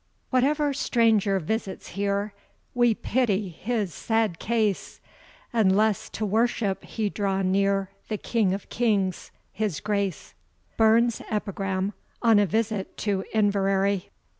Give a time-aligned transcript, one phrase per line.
[0.31, 2.33] Whatever stranger visits here,
[2.73, 4.99] We pity his sad case,
[5.53, 10.33] Unless to worship he draw near The King of Kings his Grace.
[10.75, 11.93] BURNS'S EPIGRAM
[12.23, 14.09] ON A VISIT TO INVERARY.